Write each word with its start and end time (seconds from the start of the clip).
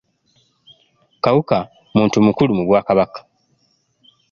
Kawuka 1.23 1.57
muntu 1.95 2.15
mukulu 2.25 2.51
mu 2.57 2.63
Bwakabaka. 2.67 3.19